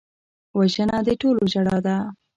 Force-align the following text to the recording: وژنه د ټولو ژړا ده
وژنه 0.57 0.97
د 1.07 1.09
ټولو 1.21 1.41
ژړا 1.51 1.77
ده 1.85 1.97